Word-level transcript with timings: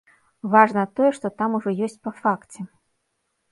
Важна 0.55 0.85
тое, 0.99 1.09
што 1.19 1.31
там 1.43 1.49
ужо 1.59 1.75
ёсць 1.89 2.01
па 2.09 2.17
факце. 2.25 2.59